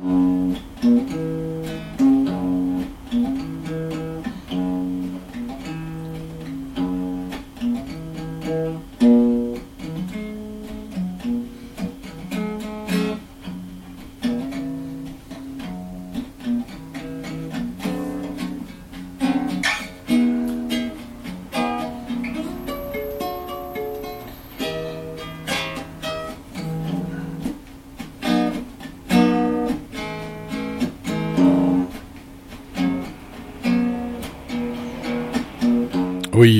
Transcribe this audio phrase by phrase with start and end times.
[0.00, 0.27] Mm-hmm.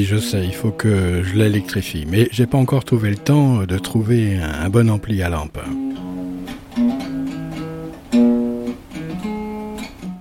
[0.08, 3.76] Je sais, il faut que je l'électrifie, mais j'ai pas encore trouvé le temps de
[3.76, 5.58] trouver un bon ampli à lampe.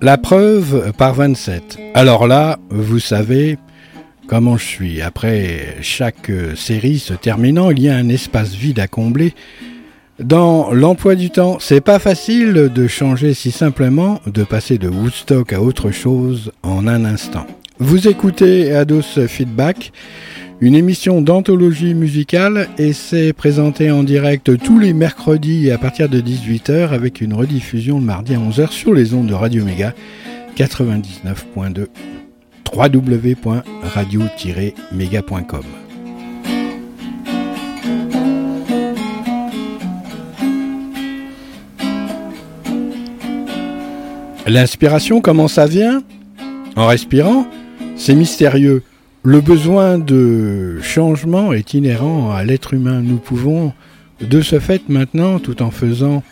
[0.02, 1.80] La preuve par 27.
[1.94, 3.58] Alors là, vous savez
[4.28, 5.02] comment je suis.
[5.02, 9.34] Après chaque série se terminant, il y a un espace vide à combler.
[10.20, 15.53] Dans l'emploi du temps, c'est pas facile de changer si simplement, de passer de Woodstock
[15.53, 17.47] à autre chose en un instant.
[17.80, 19.92] Vous écoutez Ados Feedback,
[20.61, 26.19] une émission d'anthologie musicale et c'est présenté en direct tous les mercredis à partir de
[26.19, 29.94] 18h avec une rediffusion le mardi à 11h sur les ondes de Radio Méga
[30.56, 31.86] 99.2
[32.75, 35.64] www.radio-méga.com.
[44.47, 46.02] L'inspiration, comment ça vient?
[46.75, 47.45] En respirant?
[47.98, 48.84] C'est mystérieux.
[49.23, 53.02] Le besoin de changement est inhérent à l'être humain.
[53.02, 53.73] Nous pouvons,
[54.22, 56.23] de ce fait maintenant, tout en faisant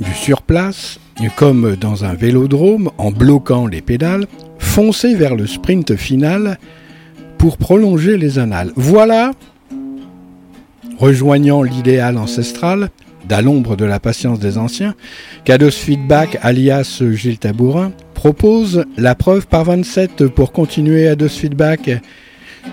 [0.00, 0.98] du surplace,
[1.36, 4.26] comme dans un vélodrome, en bloquant les pédales,
[4.58, 6.58] foncer vers le sprint final
[7.36, 8.72] pour prolonger les annales.
[8.76, 9.32] Voilà,
[10.98, 12.90] rejoignant l'idéal ancestral,
[13.28, 14.94] d'à l'ombre de la patience des anciens,
[15.44, 22.02] Cados Feedback alias Gilles Tabourin propose la preuve par 27 pour continuer à Dos Feedback.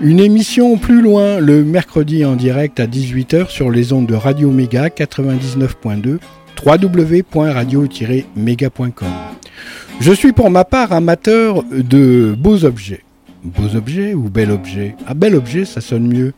[0.02, 4.50] Une émission plus loin le mercredi en direct à 18h sur les ondes de Radio
[4.50, 6.18] Méga 99.2
[6.66, 9.08] www.radio-méga.com.
[10.00, 13.04] Je suis pour ma part amateur de beaux objets.
[13.44, 14.96] Beaux objets ou bel objet?
[15.06, 16.34] Ah, bel objet, ça sonne mieux.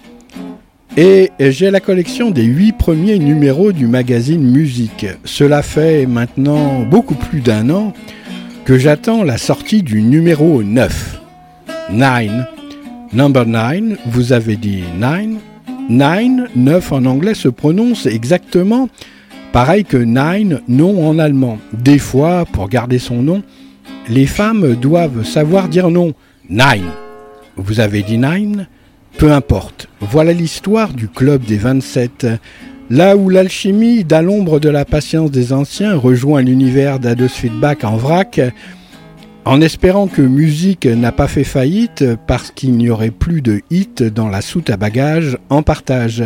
[0.97, 5.05] Et j'ai la collection des huit premiers numéros du magazine Musique.
[5.23, 7.93] Cela fait maintenant beaucoup plus d'un an
[8.67, 11.21] que j'attends la sortie du numéro 9.
[11.89, 12.45] Nine.
[13.13, 15.37] Number 9, vous avez dit nine.
[15.89, 18.89] Nine, 9 en anglais se prononce exactement
[19.53, 21.59] pareil que nine, non en allemand.
[21.71, 23.41] Des fois, pour garder son nom,
[24.09, 26.13] les femmes doivent savoir dire non.
[26.49, 26.91] Nine.
[27.55, 28.67] Vous avez dit nine?
[29.17, 29.87] Peu importe.
[30.01, 32.27] Voilà l'histoire du club des 27.
[32.89, 37.97] Là où l'alchimie, d'à l'ombre de la patience des anciens, rejoint l'univers d'Ados Feedback en
[37.97, 38.39] vrac,
[39.43, 44.03] en espérant que musique n'a pas fait faillite parce qu'il n'y aurait plus de hit
[44.03, 46.23] dans la soute à bagages en partage.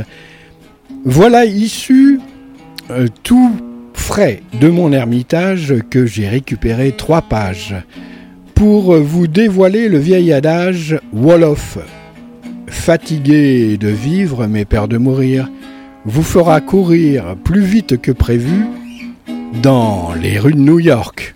[1.04, 2.20] Voilà issu
[2.92, 3.52] euh, tout
[3.94, 7.76] frais de mon ermitage que j'ai récupéré trois pages
[8.54, 11.80] pour vous dévoiler le vieil adage Wolof.
[12.68, 15.50] Fatigué de vivre mais peur de mourir
[16.06, 18.66] vous fera courir plus vite que prévu
[19.62, 21.36] dans les rues de New York.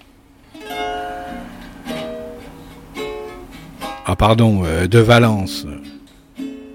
[4.08, 5.66] Ah pardon, euh, de Valence.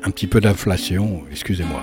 [0.02, 1.82] Un petit peu d'inflation, excusez-moi.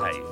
[0.00, 0.29] height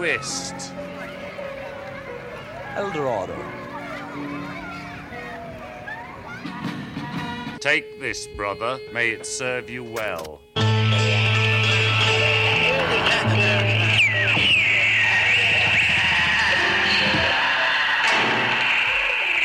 [0.00, 0.72] the Twist.
[2.74, 3.36] Eldorado.
[7.58, 8.78] Take this, brother.
[8.92, 10.40] May it serve you well.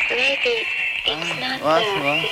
[0.08, 0.64] Maybe
[1.04, 2.00] it's not what, that.
[2.02, 2.30] what?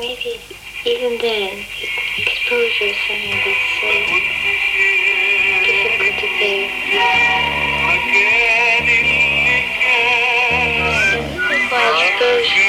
[0.00, 0.40] Maybe
[0.84, 1.64] even then,
[2.18, 4.37] exposure is something that's so
[6.40, 6.70] Everybody
[12.20, 12.67] goes.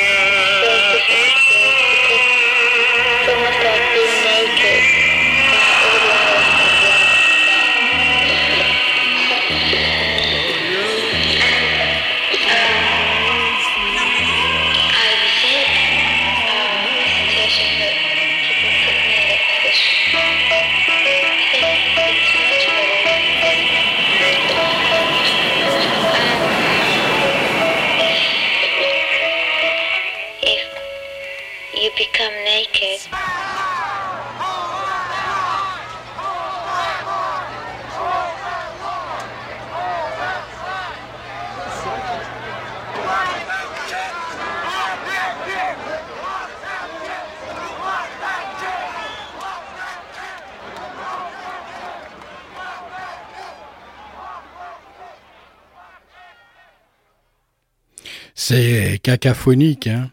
[58.52, 60.10] C'est cacaphonique, hein.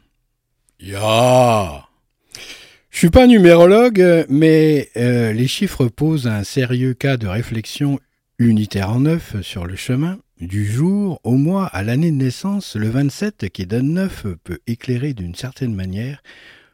[0.79, 1.87] Ya.
[2.91, 7.99] Je suis pas numérologue, mais euh, les chiffres posent un sérieux cas de réflexion
[8.39, 10.19] unitaire en neuf sur le chemin.
[10.39, 15.15] Du jour au mois à l'année de naissance, le 27 qui donne 9 peut éclairer
[15.15, 16.23] d'une certaine manière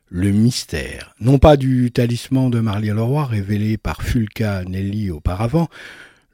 [0.08, 5.68] le mystère, non pas du talisman de Marlier Leroy révélé par Fulca Nelly auparavant,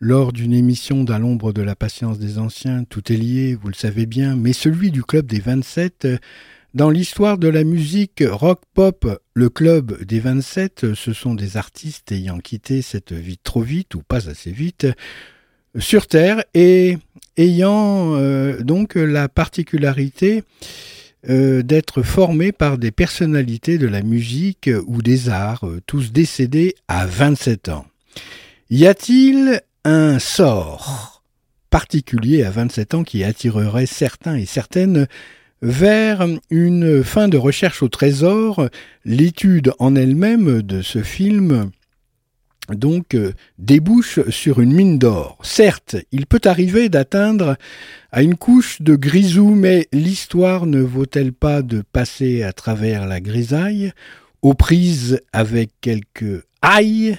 [0.00, 3.74] lors d'une émission d'À l'ombre de la patience des anciens, tout est lié, vous le
[3.74, 6.04] savez bien, mais celui du club des 27.
[6.04, 6.18] euh,
[6.74, 12.38] Dans l'histoire de la musique rock-pop, le club des 27, ce sont des artistes ayant
[12.38, 14.86] quitté cette vie trop vite ou pas assez vite
[15.78, 16.98] sur Terre et
[17.36, 20.44] ayant euh, donc la particularité
[21.28, 26.74] euh, d'être formés par des personnalités de la musique ou des arts, euh, tous décédés
[26.86, 27.86] à 27 ans.
[28.70, 31.22] Y a-t-il un sort
[31.70, 35.06] particulier à 27 ans qui attirerait certains et certaines
[35.62, 38.68] vers une fin de recherche au trésor
[39.06, 41.70] L'étude en elle-même de ce film
[42.68, 45.38] donc euh, débouche sur une mine d'or.
[45.42, 47.56] Certes, il peut arriver d'atteindre
[48.12, 53.22] à une couche de grisou, mais l'histoire ne vaut-elle pas de passer à travers la
[53.22, 53.92] grisaille,
[54.42, 57.16] aux prises avec quelques aïe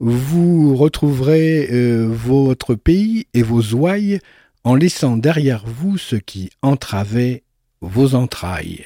[0.00, 4.20] vous retrouverez euh, votre pays et vos ouailles
[4.64, 7.42] en laissant derrière vous ce qui entravait
[7.80, 8.84] vos entrailles.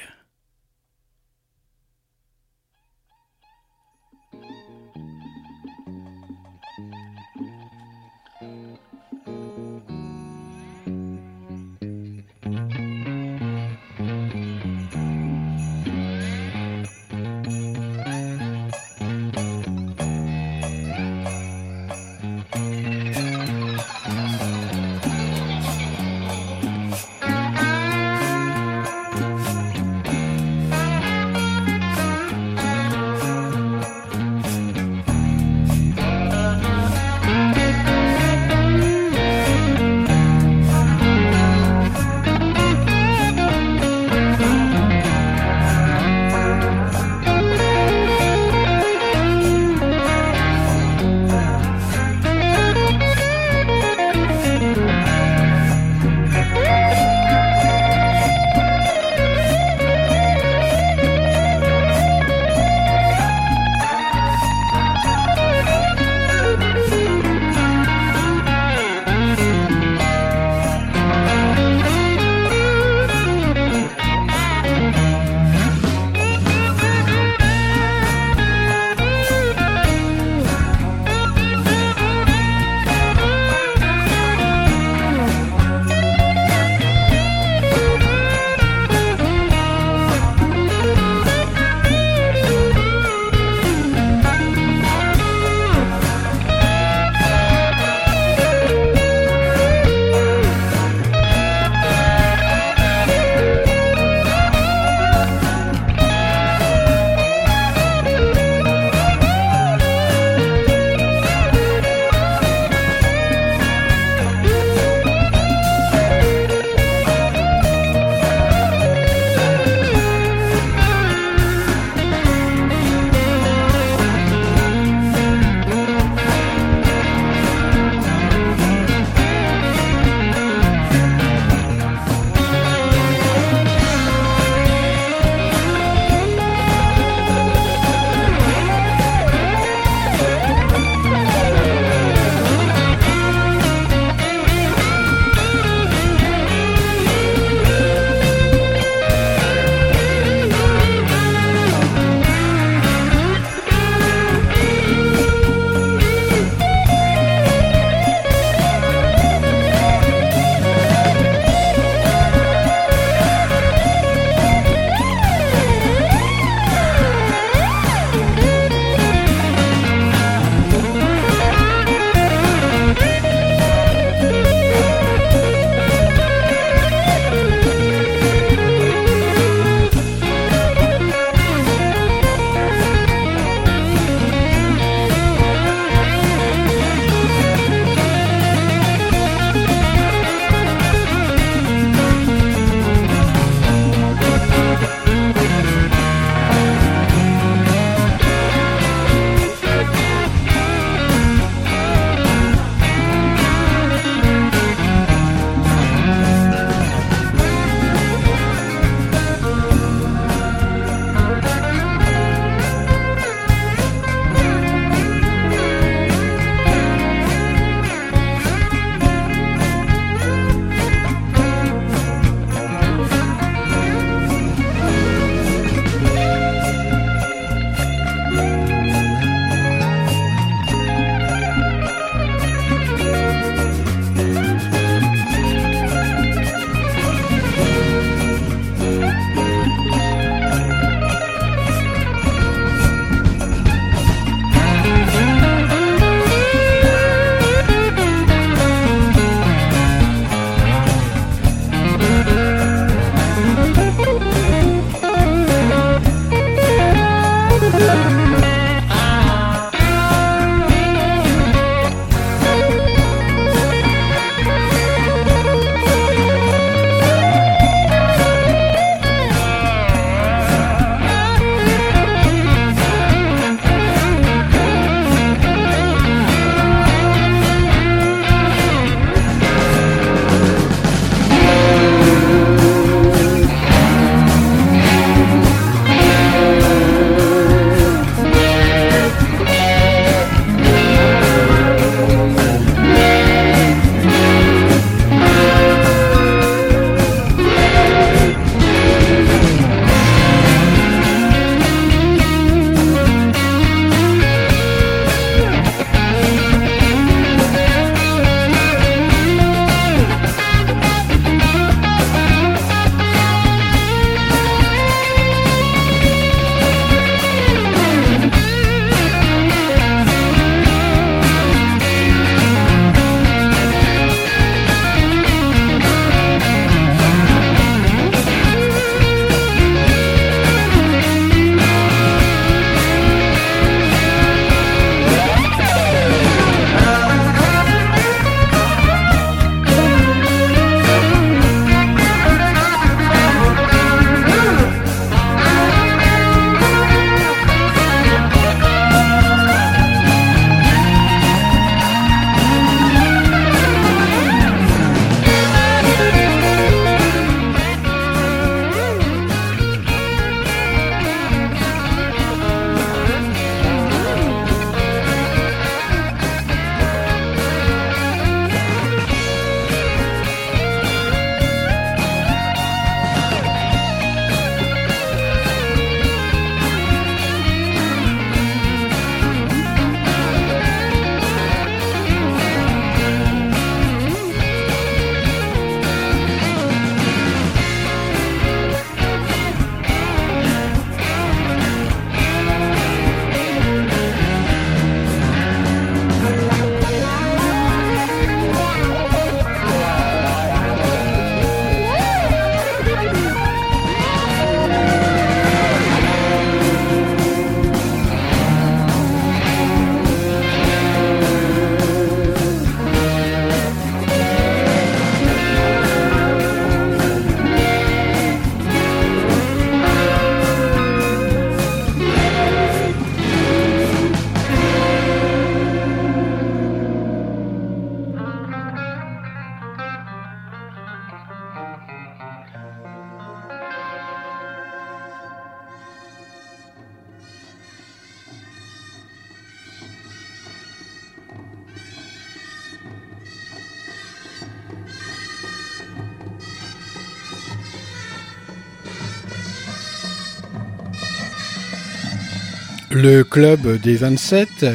[452.95, 454.67] Le club des 27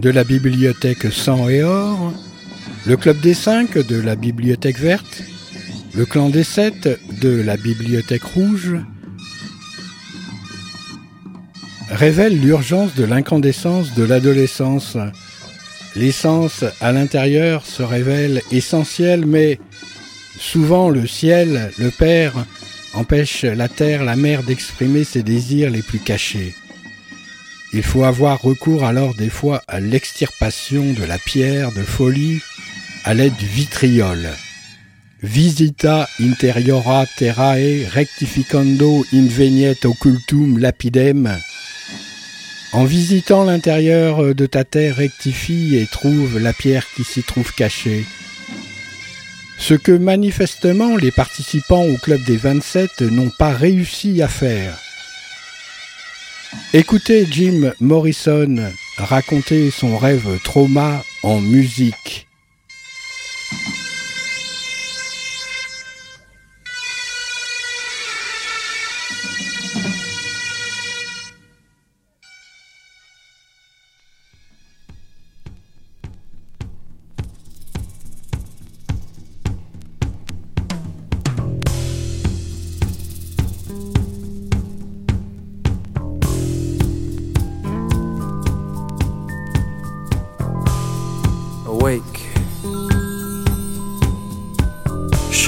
[0.00, 2.12] de la bibliothèque Sang et Or,
[2.86, 5.22] le club des 5 de la bibliothèque verte,
[5.94, 8.74] le clan des 7 de la bibliothèque rouge,
[11.88, 14.96] révèle l'urgence de l'incandescence de l'adolescence.
[15.94, 19.60] L'essence à l'intérieur se révèle essentielle, mais
[20.36, 22.44] souvent le ciel, le Père,
[22.92, 26.56] empêche la terre, la mer d'exprimer ses désirs les plus cachés.
[27.72, 32.40] Il faut avoir recours alors des fois à l'extirpation de la pierre de folie
[33.04, 34.28] à l'aide du vitriol.
[35.22, 41.38] Visita interiora terrae rectificando inveniet occultum lapidem.
[42.72, 48.04] En visitant l'intérieur de ta terre, rectifie et trouve la pierre qui s'y trouve cachée.
[49.58, 54.78] Ce que manifestement les participants au club des 27 n'ont pas réussi à faire.
[56.72, 62.26] Écoutez Jim Morrison raconter son rêve trauma en musique.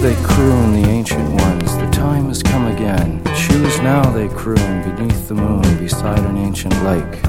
[0.00, 1.76] They croon, the ancient ones.
[1.76, 3.22] The time has come again.
[3.36, 7.20] Choose now, they croon, beneath the moon, beside an ancient lake.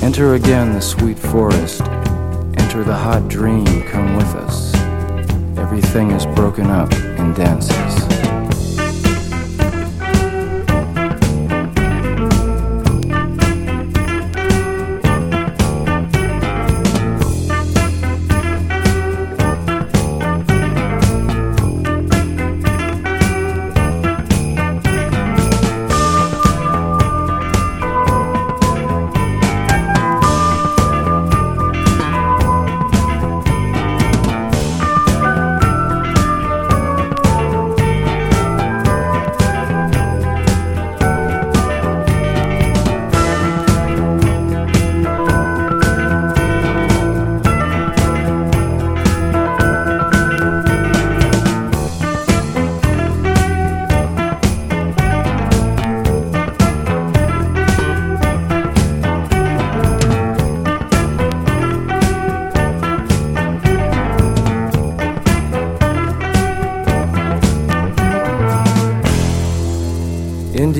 [0.00, 1.82] Enter again the sweet forest.
[1.82, 4.72] Enter the hot dream, come with us.
[5.58, 7.87] Everything is broken up and dances.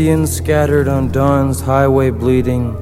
[0.09, 2.75] Scattered on dawn's highway bleeding,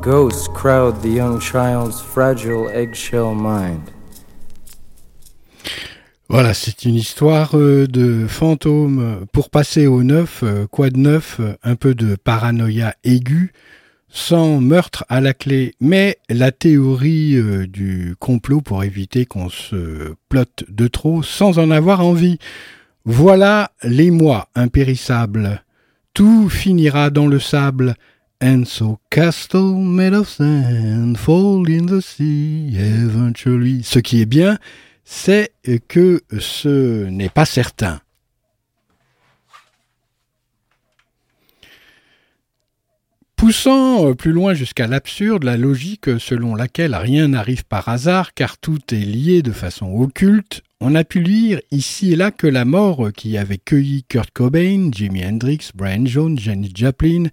[0.00, 3.90] ghosts crowd the young child's fragile eggshell mind.
[6.28, 11.40] Voilà, c'est une histoire euh, de fantômes pour passer au neuf, euh, quoi de neuf,
[11.64, 13.52] un peu de paranoïa aiguë,
[14.08, 20.14] sans meurtre à la clé, mais la théorie euh, du complot pour éviter qu'on se
[20.28, 22.38] plotte de trop sans en avoir envie.
[23.04, 25.64] Voilà les mois impérissables.
[26.18, 27.94] Tout finira dans le sable.
[28.42, 33.84] And so castle made of sand fall in the sea eventually.
[33.84, 34.58] Ce qui est bien,
[35.04, 35.52] c'est
[35.86, 38.00] que ce n'est pas certain.
[43.38, 48.58] Poussant euh, plus loin jusqu'à l'absurde, la logique selon laquelle rien n'arrive par hasard car
[48.58, 52.64] tout est lié de façon occulte, on a pu lire ici et là que la
[52.64, 57.26] mort qui avait cueilli Kurt Cobain, Jimi Hendrix, Brian Jones, Janis Joplin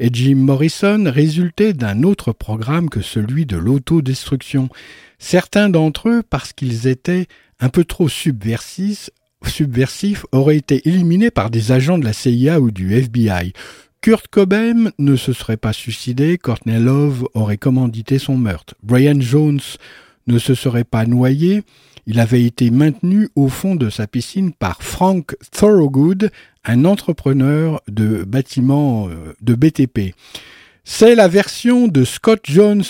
[0.00, 4.70] et Jim Morrison résultait d'un autre programme que celui de l'autodestruction.
[5.18, 7.26] Certains d'entre eux, parce qu'ils étaient
[7.60, 9.10] un peu trop subversifs,
[9.46, 13.52] subversifs, auraient été éliminés par des agents de la CIA ou du FBI.
[14.02, 18.74] Kurt Cobain ne se serait pas suicidé, Courtney Love aurait commandité son meurtre.
[18.82, 19.60] Brian Jones
[20.26, 21.62] ne se serait pas noyé,
[22.08, 26.32] il avait été maintenu au fond de sa piscine par Frank Thorogood,
[26.64, 30.16] un entrepreneur de bâtiments euh, de BTP.
[30.82, 32.82] C'est la version de Scott Jones,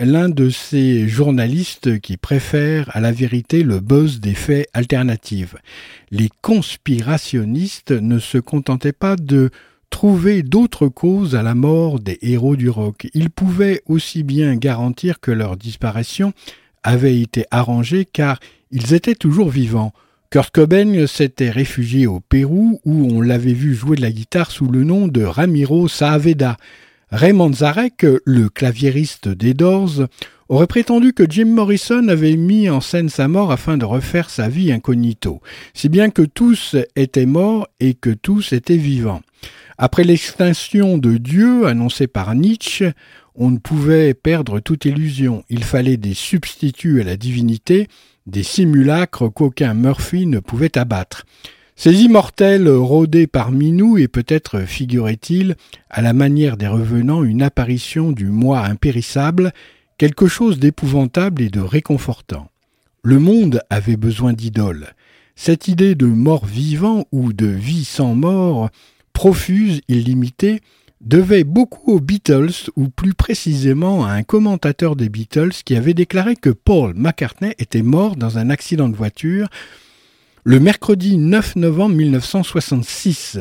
[0.00, 5.54] l'un de ces journalistes qui préfèrent à la vérité le buzz des faits alternatifs.
[6.10, 9.50] Les conspirationnistes ne se contentaient pas de
[9.90, 13.08] trouver d'autres causes à la mort des héros du rock.
[13.14, 16.32] Ils pouvaient aussi bien garantir que leur disparition
[16.82, 18.38] avait été arrangée car
[18.70, 19.92] ils étaient toujours vivants.
[20.30, 24.66] Kurt Cobain s'était réfugié au Pérou où on l'avait vu jouer de la guitare sous
[24.66, 26.56] le nom de Ramiro Saavedra.
[27.10, 30.08] Raymond Zarek, le claviériste des Doors,
[30.48, 34.48] aurait prétendu que Jim Morrison avait mis en scène sa mort afin de refaire sa
[34.48, 35.40] vie incognito,
[35.72, 39.22] si bien que tous étaient morts et que tous étaient vivants.
[39.78, 42.92] Après l'extinction de Dieu annoncée par Nietzsche,
[43.34, 45.44] on ne pouvait perdre toute illusion.
[45.50, 47.88] Il fallait des substituts à la divinité,
[48.26, 51.26] des simulacres qu'aucun Murphy ne pouvait abattre.
[51.78, 55.56] Ces immortels rôdaient parmi nous et peut-être figurait-il,
[55.90, 59.52] à la manière des revenants, une apparition du moi impérissable,
[59.98, 62.48] quelque chose d'épouvantable et de réconfortant.
[63.02, 64.94] Le monde avait besoin d'idoles.
[65.34, 68.70] Cette idée de mort vivant ou de vie sans mort,
[69.16, 70.60] profuse, illimitée,
[71.00, 76.36] devait beaucoup aux Beatles, ou plus précisément à un commentateur des Beatles qui avait déclaré
[76.36, 79.48] que Paul McCartney était mort dans un accident de voiture
[80.44, 83.38] le mercredi 9 novembre 1966.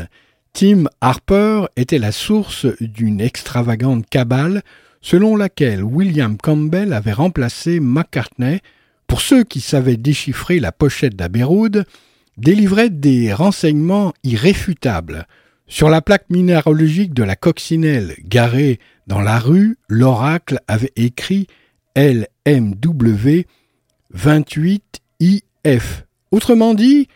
[0.53, 4.63] Tim Harper était la source d'une extravagante cabale
[5.01, 8.61] selon laquelle William Campbell avait remplacé McCartney,
[9.07, 11.43] pour ceux qui savaient déchiffrer la pochette d'Abbey
[12.37, 15.27] délivrait des renseignements irréfutables.
[15.67, 21.47] Sur la plaque minéralogique de la coccinelle garée dans la rue, l'oracle avait écrit
[21.95, 23.41] LMW
[24.15, 25.81] 28IF.
[26.31, 27.07] Autrement dit,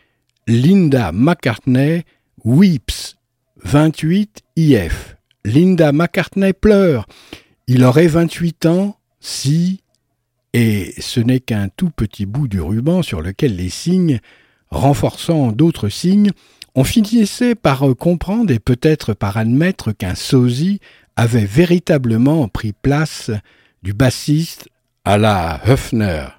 [0.47, 2.05] Linda McCartney
[2.43, 3.17] weeps
[3.65, 4.91] 28IF.
[5.45, 7.05] Linda McCartney pleure.
[7.67, 9.83] Il aurait 28 ans si,
[10.53, 14.19] et ce n'est qu'un tout petit bout du ruban sur lequel les signes,
[14.71, 16.31] renforçant d'autres signes,
[16.75, 20.79] on finissait par comprendre et peut-être par admettre qu'un sosie
[21.15, 23.31] avait véritablement pris place
[23.83, 24.69] du bassiste
[25.05, 26.38] à la Höfner.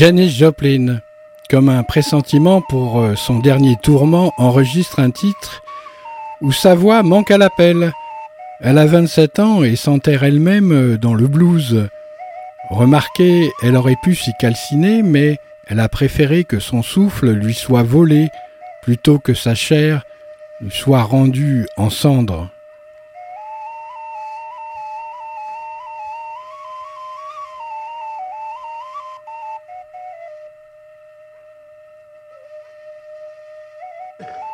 [0.00, 1.02] Janis Joplin,
[1.50, 5.62] comme un pressentiment pour euh, son dernier tourment, enregistre un titre
[6.40, 7.92] où sa voix manque à l'appel.
[8.60, 11.86] Elle a 27 ans et s'enterre elle-même euh, dans le blues.
[12.70, 15.36] Remarquez, elle aurait pu s'y calciner, mais
[15.66, 18.30] elle a préféré que son souffle lui soit volé
[18.80, 20.06] plutôt que sa chair
[20.70, 22.48] soit rendue en cendres.
[34.20, 34.26] you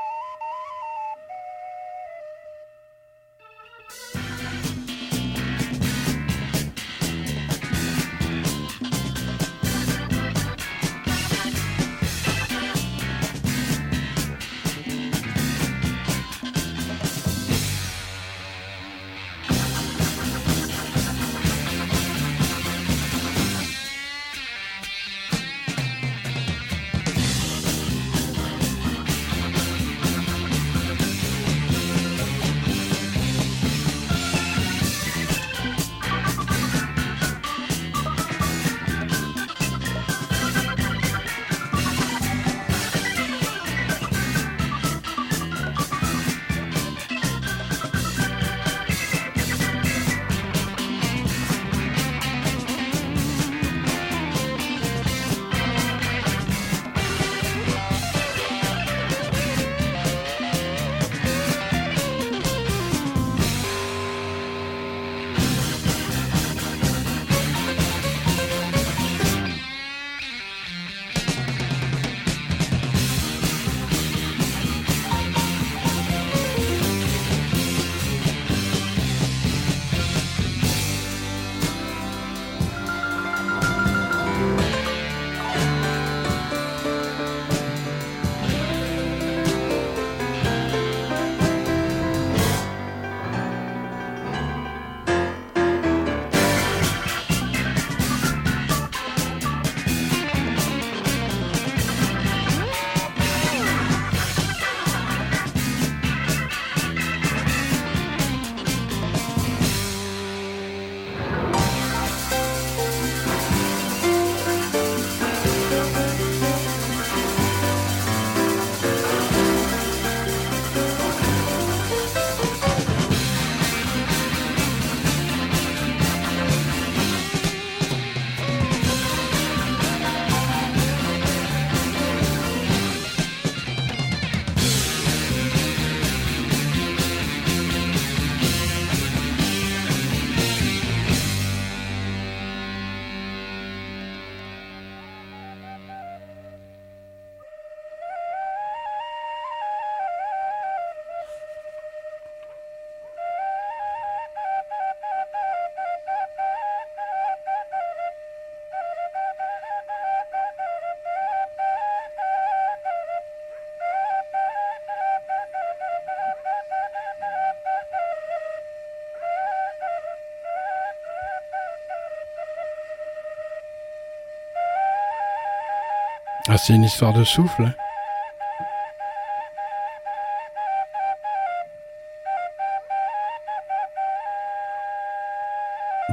[176.57, 177.65] Ah, c'est une histoire de souffle.
[177.65, 177.75] hein.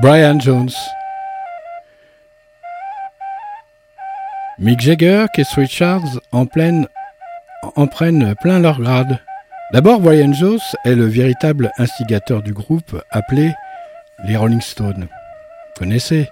[0.01, 0.73] Brian Jones.
[4.59, 6.45] Mick Jagger, Keith Richards en,
[7.77, 9.19] en prennent plein leur grade.
[9.71, 13.53] D'abord, Brian Jones est le véritable instigateur du groupe appelé
[14.25, 15.07] les Rolling Stones.
[15.77, 16.27] Connaissez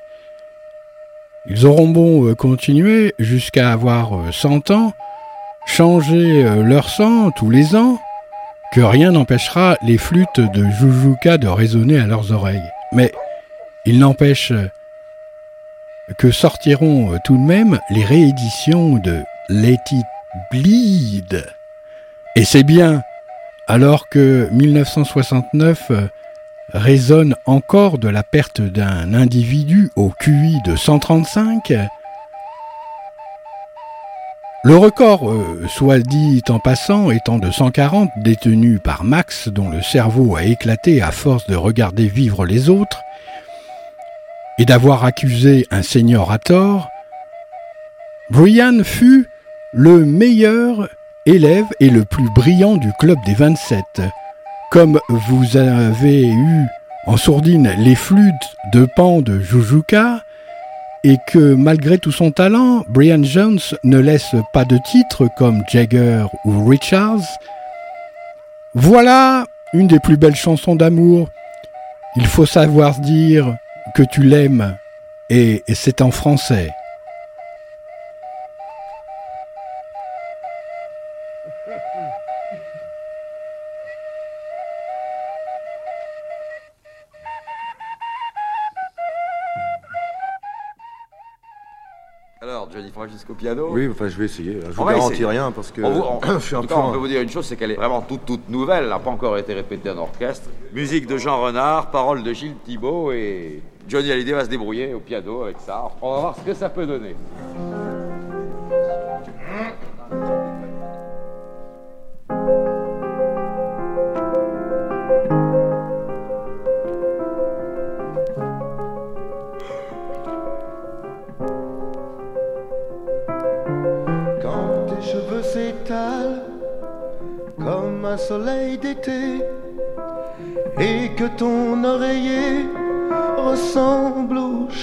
[1.52, 4.94] Ils auront beau euh, continuer jusqu'à avoir euh, 100 ans,
[5.66, 8.00] changer euh, leur sang tous les ans,
[8.72, 12.72] que rien n'empêchera les flûtes de Jujuka de résonner à leurs oreilles.
[12.94, 13.12] Mais
[13.86, 14.70] il n'empêche euh,
[16.18, 20.06] que sortiront euh, tout de même les rééditions de Let It
[20.52, 21.46] Bleed.
[22.38, 23.02] Et c'est bien,
[23.68, 26.08] alors que 1969 euh,
[26.74, 31.74] résonne encore de la perte d'un individu au QI de 135,
[34.64, 39.82] le record, euh, soit dit en passant, étant de 140, détenu par Max, dont le
[39.82, 43.02] cerveau a éclaté à force de regarder vivre les autres,
[44.60, 46.90] et d'avoir accusé un seigneur à tort,
[48.30, 49.28] Brian fut
[49.74, 50.90] le meilleur
[51.26, 53.84] élève et le plus brillant du club des 27.
[54.72, 56.66] Comme vous avez eu
[57.06, 60.24] en sourdine les flûtes de pan de Jujuka,
[61.04, 66.26] et que malgré tout son talent, Brian Jones ne laisse pas de titres comme Jagger
[66.46, 67.20] ou Richards.
[68.74, 71.28] Voilà une des plus belles chansons d'amour.
[72.16, 73.58] Il faut savoir dire
[73.94, 74.78] que tu l'aimes
[75.30, 76.72] et, et c'est en français.
[93.34, 93.68] Piano.
[93.72, 94.60] Oui, enfin, je vais essayer.
[94.64, 96.74] Je vous garantis rien parce que On vous- on- je suis en un peu.
[96.76, 98.84] on peut vous dire une chose, c'est qu'elle est vraiment toute, toute nouvelle.
[98.84, 100.50] Elle n'a pas encore été répétée en orchestre.
[100.74, 105.00] Musique de Jean Renard, paroles de Gilles Thibault et Johnny Hallyday va se débrouiller au
[105.00, 105.84] piano avec ça.
[106.02, 107.16] On va voir ce que ça peut donner.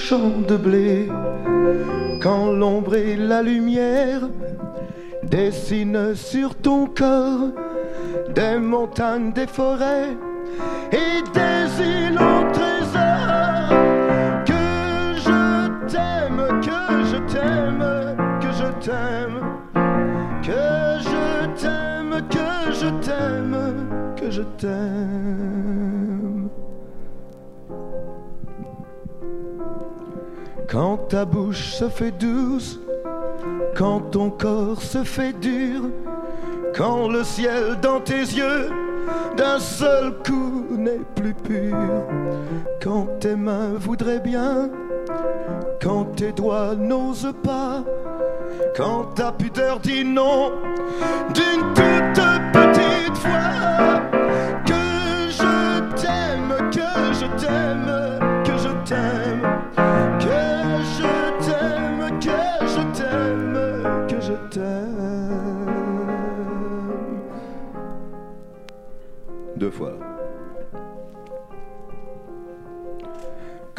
[0.09, 1.07] Champ de blé,
[2.19, 4.21] quand l'ombre et la lumière
[5.21, 7.49] dessinent sur ton corps
[8.33, 10.17] des montagnes, des forêts
[10.91, 13.69] et des îles au trésor.
[14.49, 14.65] Que
[15.25, 15.41] je
[15.91, 16.81] t'aime, que
[17.11, 17.85] je t'aime,
[18.41, 19.39] que je t'aime,
[20.47, 20.63] que
[21.09, 21.21] je
[21.61, 23.57] t'aime, que je t'aime,
[24.19, 24.98] que je t'aime.
[30.71, 32.79] Quand ta bouche se fait douce,
[33.75, 35.81] quand ton corps se fait dur,
[36.77, 38.69] quand le ciel dans tes yeux
[39.35, 41.75] d'un seul coup n'est plus pur,
[42.83, 44.69] quand tes mains voudraient bien,
[45.81, 47.83] quand tes doigts n'osent pas,
[48.77, 50.51] quand ta pudeur dit non
[51.33, 53.98] d'une toute petite fois,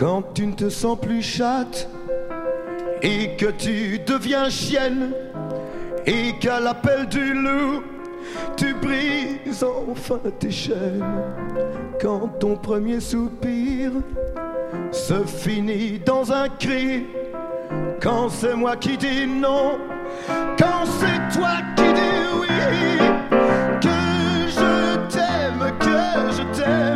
[0.01, 1.87] Quand tu ne te sens plus chatte
[3.03, 5.13] et que tu deviens chienne
[6.07, 7.83] et qu'à l'appel du loup
[8.57, 11.05] tu brises enfin tes chaînes.
[12.01, 13.93] Quand ton premier soupir
[14.91, 17.07] se finit dans un cri,
[18.01, 19.79] quand c'est moi qui dis non,
[20.59, 22.49] quand c'est toi qui dis oui,
[23.83, 26.90] que je t'aime, que je t'aime,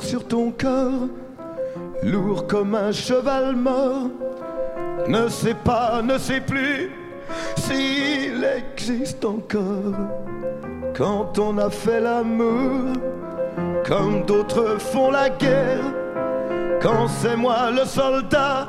[0.00, 1.08] sur ton corps,
[2.02, 4.08] lourd comme un cheval mort,
[5.06, 6.90] ne sait pas, ne sait plus
[7.56, 9.94] s'il existe encore.
[10.96, 12.94] Quand on a fait l'amour,
[13.86, 15.84] comme d'autres font la guerre,
[16.80, 18.68] quand c'est moi le soldat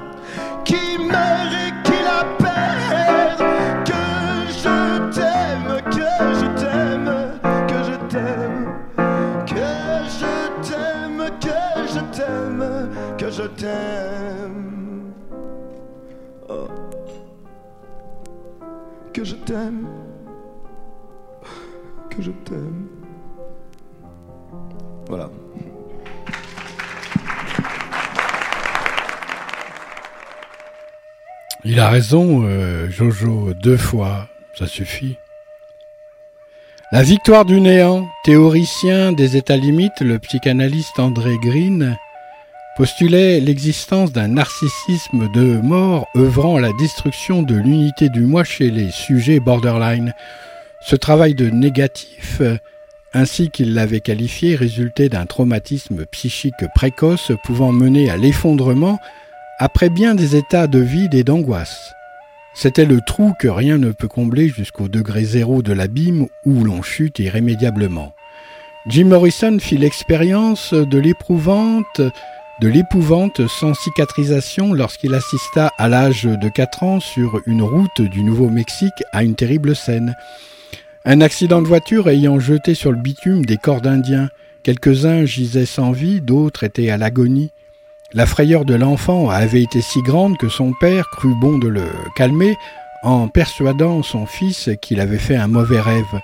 [0.66, 3.40] qui meurt et qui la perd,
[3.86, 6.49] que je t'aime, que je
[19.20, 19.86] Que je t'aime,
[22.10, 22.88] que je t'aime.
[25.10, 25.30] Voilà.
[31.66, 35.18] Il a raison, euh, Jojo, deux fois, ça suffit.
[36.94, 41.98] La victoire du néant, théoricien des états limites, le psychanalyste André Green
[42.80, 48.72] postulait l'existence d'un narcissisme de mort œuvrant à la destruction de l'unité du moi chez
[48.72, 50.14] les sujets borderline.
[50.80, 52.42] Ce travail de négatif,
[53.12, 58.98] ainsi qu'il l'avait qualifié, résultait d'un traumatisme psychique précoce pouvant mener à l'effondrement
[59.58, 61.92] après bien des états de vide et d'angoisse.
[62.54, 66.82] C'était le trou que rien ne peut combler jusqu'au degré zéro de l'abîme où l'on
[66.82, 68.14] chute irrémédiablement.
[68.88, 72.00] Jim Morrison fit l'expérience de l'éprouvante
[72.62, 78.24] de l'épouvante sans cicatrisation lorsqu'il assista à l'âge de 4 ans sur une route du
[78.24, 80.16] Nouveau-Mexique à une terrible scène.
[81.06, 84.30] Un accident de voiture ayant jeté sur le bitume des corps d'Indiens.
[84.64, 87.52] Quelques-uns gisaient sans vie, d'autres étaient à l'agonie.
[88.12, 91.86] La frayeur de l'enfant avait été si grande que son père crut bon de le
[92.16, 92.58] calmer
[93.04, 96.20] en persuadant son fils qu'il avait fait un mauvais rêve.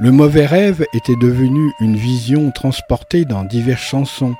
[0.00, 4.34] Le mauvais rêve était devenu une vision transportée dans diverses chansons,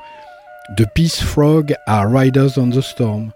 [0.77, 3.31] de Peace Frog à Riders on the Storm,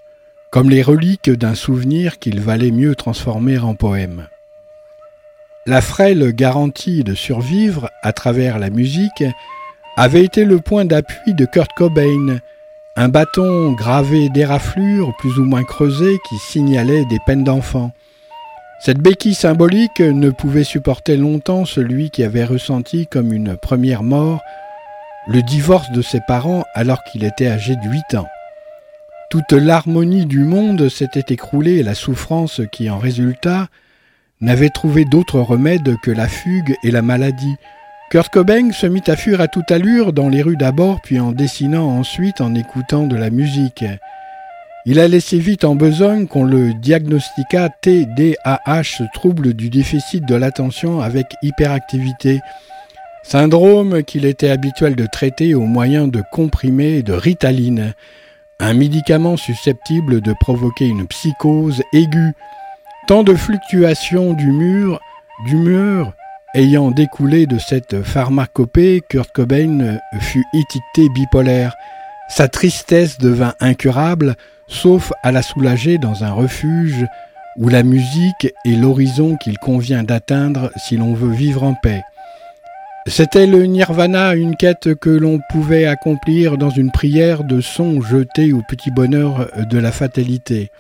[0.51, 4.27] comme les reliques d'un souvenir qu'il valait mieux transformer en poème.
[5.65, 9.25] La frêle garantie de survivre à travers la musique
[9.97, 12.39] avait été le point d'appui de Kurt Cobain,
[12.97, 17.93] un bâton gravé d'éraflures plus ou moins creusées qui signalait des peines d'enfant.
[18.81, 24.43] Cette béquille symbolique ne pouvait supporter longtemps celui qui avait ressenti comme une première mort
[25.27, 28.29] le divorce de ses parents alors qu'il était âgé de 8 ans.
[29.31, 33.69] Toute l'harmonie du monde s'était écroulée et la souffrance qui en résulta
[34.41, 37.57] n'avait trouvé d'autre remède que la fugue et la maladie.
[38.11, 41.33] Kurt Cobain se mit à fuir à toute allure dans les rues d'abord, puis en
[41.33, 43.85] dessinant ensuite en écoutant de la musique.
[44.85, 51.01] Il a laissé vite en besogne qu'on le diagnostiqua TDAH, trouble du déficit de l'attention
[51.01, 52.41] avec hyperactivité,
[53.23, 57.95] syndrome qu'il était habituel de traiter au moyen de comprimés de ritaline,
[58.61, 62.33] un médicament susceptible de provoquer une psychose aiguë.
[63.09, 65.01] Tant de fluctuations d'humeur,
[65.47, 66.13] d'humeur
[66.55, 71.75] ayant découlé de cette pharmacopée, Kurt Cobain fut étiqueté bipolaire.
[72.29, 74.37] Sa tristesse devint incurable,
[74.69, 77.07] sauf à la soulager dans un refuge
[77.59, 82.03] où la musique est l'horizon qu'il convient d'atteindre si l'on veut vivre en paix.
[83.07, 88.53] C'était le nirvana, une quête que l'on pouvait accomplir dans une prière de son jeté
[88.53, 90.71] au petit bonheur de la fatalité.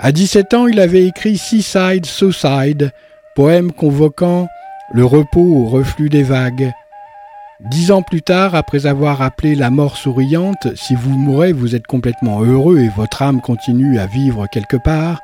[0.00, 2.90] À 17 ans, il avait écrit Seaside Suicide,
[3.36, 4.48] poème convoquant
[4.92, 6.72] le repos au reflux des vagues.
[7.60, 11.86] Dix ans plus tard, après avoir appelé la mort souriante, si vous mourrez, vous êtes
[11.86, 15.20] complètement heureux et votre âme continue à vivre quelque part,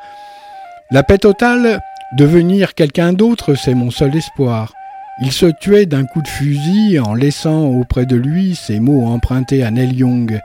[0.93, 1.81] la paix totale,
[2.17, 4.73] devenir quelqu'un d'autre, c'est mon seul espoir.
[5.19, 9.65] Il se tuait d'un coup de fusil en laissant auprès de lui ces mots empruntés
[9.65, 10.41] à Neil Young.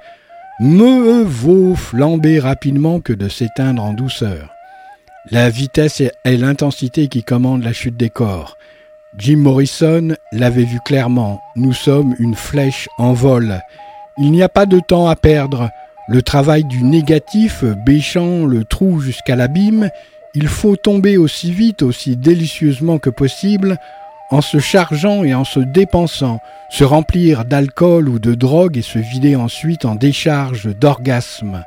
[0.61, 4.49] Me vaut flamber rapidement que de s'éteindre en douceur.
[5.29, 8.57] La vitesse est l'intensité qui commande la chute des corps.
[9.17, 11.41] Jim Morrison l'avait vu clairement.
[11.57, 13.59] Nous sommes une flèche en vol.
[14.17, 15.69] Il n'y a pas de temps à perdre.
[16.07, 19.89] Le travail du négatif bêchant le trou jusqu'à l'abîme,
[20.33, 23.77] il faut tomber aussi vite, aussi délicieusement que possible,
[24.31, 28.97] en se chargeant et en se dépensant, se remplir d'alcool ou de drogue et se
[28.97, 31.65] vider ensuite en décharge d'orgasme.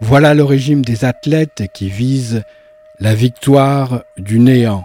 [0.00, 2.44] Voilà le régime des athlètes qui vise
[3.00, 4.84] la victoire du néant.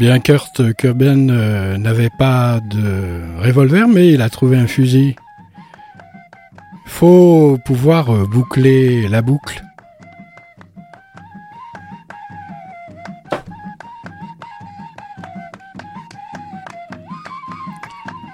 [0.00, 5.14] Bien Kurt Cobain euh, n'avait pas de revolver, mais il a trouvé un fusil.
[6.86, 9.62] Faut pouvoir euh, boucler la boucle.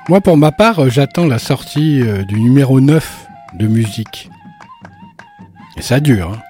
[0.08, 4.30] Moi, pour ma part, j'attends la sortie euh, du numéro 9 de musique.
[5.76, 6.30] Et ça dure.
[6.32, 6.42] hein.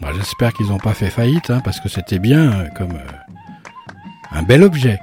[0.00, 2.96] Bah, J'espère qu'ils n'ont pas fait faillite, hein, parce que c'était bien comme
[4.34, 5.00] un bel objet.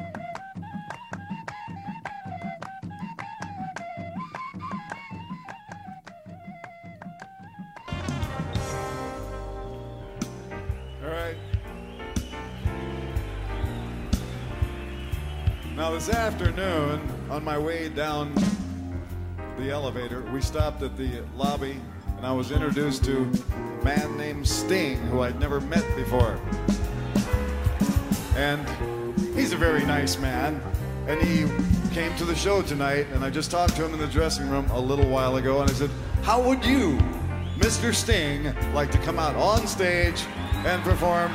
[15.76, 17.00] Now, this afternoon,
[17.30, 18.34] on my way down
[19.58, 21.80] the elevator, we stopped at the lobby
[22.18, 26.38] and I was introduced to a man named Sting, who I'd never met before.
[28.36, 28.68] And
[29.50, 30.62] he's a very nice man.
[31.08, 31.48] And he
[31.92, 34.70] came to the show tonight, and I just talked to him in the dressing room
[34.70, 35.90] a little while ago, and I said,
[36.22, 37.00] How would you,
[37.58, 37.92] Mr.
[37.92, 40.24] Sting, like to come out on stage
[40.68, 41.34] and perform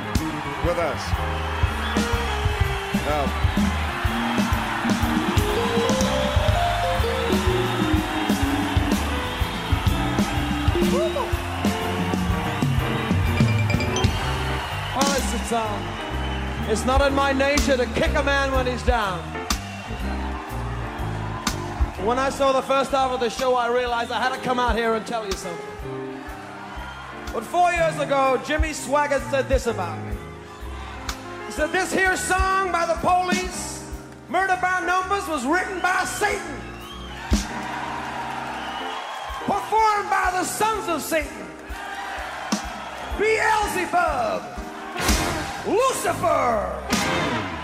[0.63, 1.01] with us?
[3.05, 3.51] Now,
[15.35, 16.04] it's, uh,
[16.67, 19.19] it's not in my nature to kick a man when he's down.
[22.05, 24.59] When I saw the first half of the show, I realized I had to come
[24.59, 25.65] out here and tell you something.
[27.33, 30.15] But four years ago, Jimmy Swaggart said this about me.
[31.45, 33.91] He said, This here song by the police,
[34.29, 36.61] Murder by Numbers, was written by Satan,
[39.45, 41.47] performed by the sons of Satan,
[43.19, 44.64] Beelzebub,
[45.67, 46.77] Lucifer,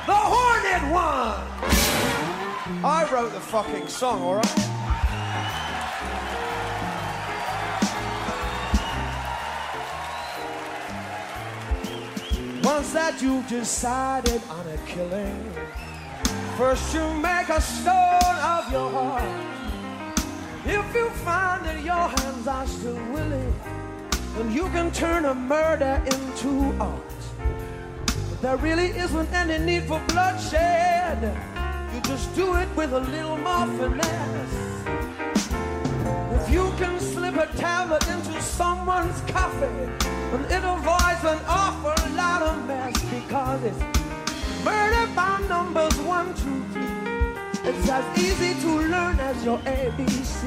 [0.07, 1.37] the Horned One.
[2.83, 4.71] I wrote the fucking song, all right?
[12.63, 15.53] Once that you've decided on a killing,
[16.57, 19.23] first you make a stone of your heart.
[20.65, 23.53] If you find that your hands are still willing,
[24.37, 27.20] then you can turn a murder into art.
[28.41, 31.21] There really isn't any need for bloodshed.
[31.93, 34.83] You just do it with a little more finesse.
[36.41, 39.85] If you can slip a tablet into someone's coffee,
[40.31, 43.79] then it avoids an awful lot of mess because it's
[44.65, 47.69] murder by numbers one, two, three.
[47.69, 50.41] It's as easy to learn as your ABC.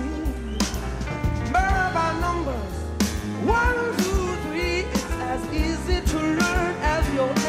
[1.52, 2.74] Murder by numbers
[3.46, 4.80] one, two, three.
[4.80, 7.43] It's as easy to learn as your ABC.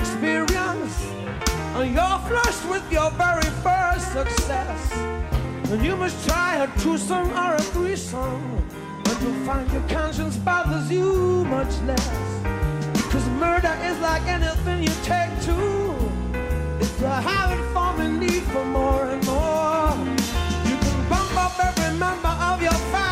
[0.00, 0.96] Experience,
[1.76, 4.90] and you're flushed with your very first success,
[5.68, 8.42] then you must try a twosome or a threesome,
[9.06, 12.08] and you'll find your conscience bothers you much less.
[13.12, 15.56] Cause murder is like anything you take to,
[16.80, 19.92] it's a habit forming need for more and more.
[20.68, 23.09] You can bump up every member of your family.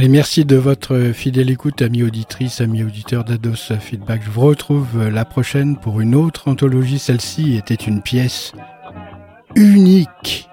[0.00, 4.22] Allez, merci de votre fidèle écoute, amis auditrices, amis auditeurs d'Ados Feedback.
[4.24, 6.98] Je vous retrouve la prochaine pour une autre anthologie.
[6.98, 8.54] Celle-ci était une pièce
[9.56, 10.48] unique